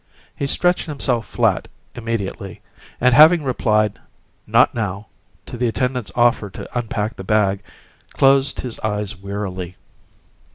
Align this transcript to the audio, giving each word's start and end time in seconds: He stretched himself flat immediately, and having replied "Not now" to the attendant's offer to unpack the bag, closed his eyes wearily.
He 0.35 0.47
stretched 0.47 0.87
himself 0.87 1.27
flat 1.27 1.67
immediately, 1.93 2.59
and 2.99 3.13
having 3.13 3.43
replied 3.43 3.99
"Not 4.47 4.73
now" 4.73 5.05
to 5.45 5.57
the 5.57 5.67
attendant's 5.67 6.11
offer 6.15 6.49
to 6.49 6.67
unpack 6.75 7.15
the 7.17 7.23
bag, 7.23 7.61
closed 8.13 8.61
his 8.61 8.79
eyes 8.79 9.15
wearily. 9.15 9.75